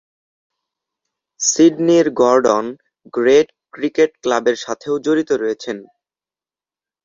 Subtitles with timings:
[1.39, 2.65] সিডনির Gordon
[3.13, 5.77] grade cricket ক্লাবের সাথেও জড়িত রয়েছেন।